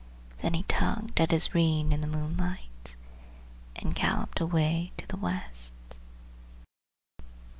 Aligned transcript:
And 0.41 0.55
he 0.55 0.63
tugged 0.63 1.19
at 1.21 1.29
his 1.29 1.53
reins 1.53 1.93
in 1.93 2.01
the 2.01 2.07
moonlight, 2.07 2.95
and 3.75 3.93
galloped 3.93 4.39
away 4.39 4.93
to 4.97 5.05
the 5.07 5.15
west. 5.15 5.73